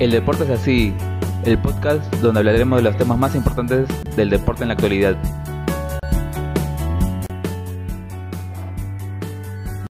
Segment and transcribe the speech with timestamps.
[0.00, 0.94] El deporte es así,
[1.44, 5.14] el podcast donde hablaremos de los temas más importantes del deporte en la actualidad.